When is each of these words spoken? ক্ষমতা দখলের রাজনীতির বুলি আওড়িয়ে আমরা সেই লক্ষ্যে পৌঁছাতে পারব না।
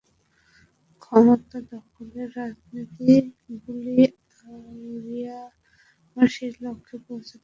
ক্ষমতা 1.01 1.57
দখলের 1.71 2.27
রাজনীতির 2.37 3.25
বুলি 3.63 3.95
আওড়িয়ে 4.45 5.35
আমরা 6.03 6.25
সেই 6.27 6.51
লক্ষ্যে 6.63 6.97
পৌঁছাতে 7.07 7.09
পারব 7.09 7.29
না। 7.29 7.39